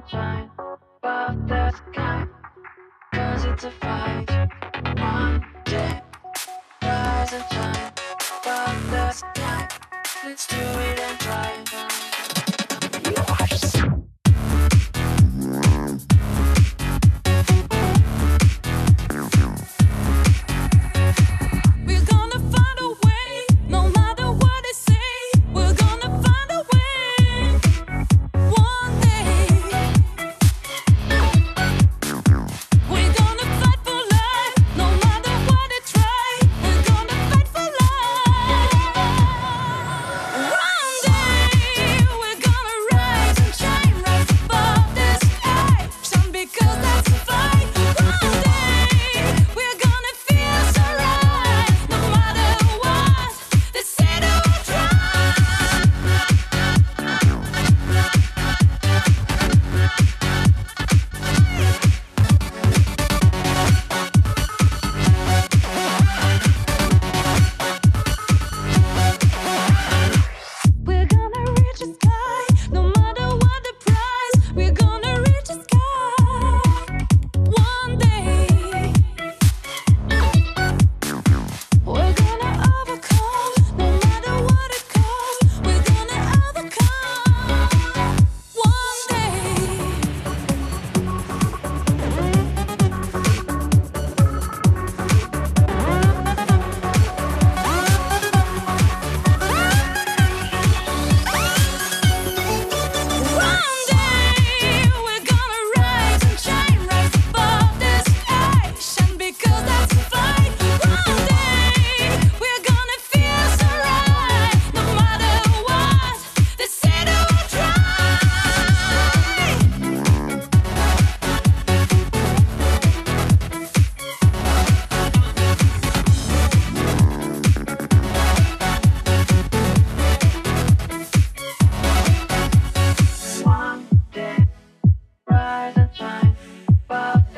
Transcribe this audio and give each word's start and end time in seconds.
sunshine 0.00 0.50
above 1.02 1.48
the 1.48 1.70
sky. 1.70 2.26
Cause 3.14 3.44
it's 3.44 3.64
a 3.64 3.70
fight. 3.70 4.30
One 4.98 5.44
day. 5.64 6.02
Rise 6.82 7.32
and 7.32 7.44
shine 7.50 7.92
above 8.42 8.90
the 8.90 9.10
sky. 9.10 9.68
Let's 10.24 10.46
do 10.46 10.56
it 10.56 11.00
and 11.00 11.27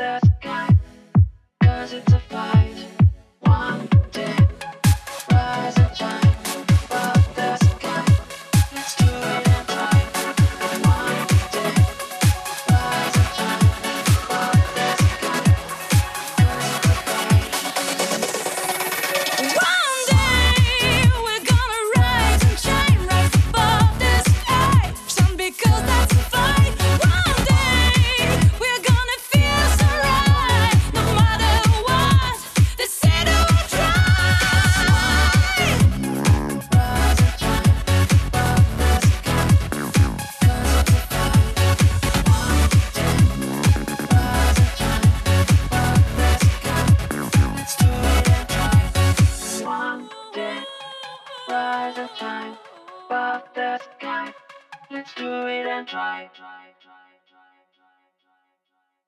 the 0.00 0.18
sky, 0.40 0.74
cause 1.62 1.92
it's 1.92 2.12
a 2.14 2.29
above 53.10 53.42
the 53.56 53.76
sky. 53.98 54.32
Let's 54.88 55.12
do 55.14 55.26
it 55.26 55.66
and 55.66 55.86
try. 55.86 56.30